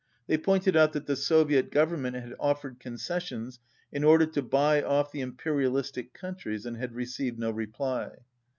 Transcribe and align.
They 0.25 0.39
pointed 0.39 0.75
out 0.75 0.93
that 0.93 1.05
the 1.05 1.15
Soviet 1.15 1.69
Government 1.69 2.15
had 2.15 2.33
offered 2.39 2.79
concessions 2.79 3.59
in 3.91 4.03
order 4.03 4.25
to 4.25 4.41
buy 4.41 4.81
off 4.81 5.11
the 5.11 5.21
impe 5.21 5.35
rialistic 5.45 6.11
countries 6.11 6.65
and 6.65 6.75
had 6.75 6.95
received 6.95 7.37
no 7.37 7.51
reply. 7.51 8.09